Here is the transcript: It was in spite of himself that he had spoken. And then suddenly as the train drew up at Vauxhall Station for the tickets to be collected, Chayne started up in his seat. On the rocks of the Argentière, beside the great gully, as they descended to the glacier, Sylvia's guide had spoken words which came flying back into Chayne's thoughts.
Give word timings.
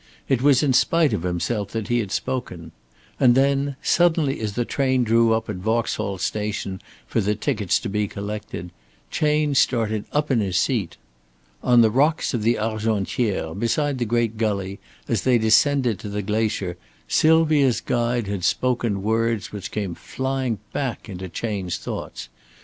It 0.27 0.41
was 0.41 0.63
in 0.63 0.73
spite 0.73 1.13
of 1.13 1.21
himself 1.21 1.69
that 1.73 1.87
he 1.89 1.99
had 1.99 2.11
spoken. 2.11 2.71
And 3.19 3.35
then 3.35 3.75
suddenly 3.83 4.39
as 4.39 4.53
the 4.53 4.65
train 4.65 5.03
drew 5.03 5.31
up 5.31 5.47
at 5.47 5.57
Vauxhall 5.57 6.17
Station 6.17 6.81
for 7.05 7.21
the 7.21 7.35
tickets 7.35 7.77
to 7.77 7.87
be 7.87 8.07
collected, 8.07 8.71
Chayne 9.11 9.53
started 9.53 10.05
up 10.11 10.31
in 10.31 10.39
his 10.39 10.57
seat. 10.57 10.97
On 11.61 11.81
the 11.81 11.91
rocks 11.91 12.33
of 12.33 12.41
the 12.41 12.55
Argentière, 12.55 13.53
beside 13.59 13.99
the 13.99 14.05
great 14.05 14.39
gully, 14.39 14.79
as 15.07 15.21
they 15.21 15.37
descended 15.37 15.99
to 15.99 16.09
the 16.09 16.23
glacier, 16.23 16.77
Sylvia's 17.07 17.79
guide 17.79 18.25
had 18.25 18.43
spoken 18.43 19.03
words 19.03 19.51
which 19.51 19.69
came 19.69 19.93
flying 19.93 20.57
back 20.73 21.09
into 21.09 21.29
Chayne's 21.29 21.77
thoughts. 21.77 22.27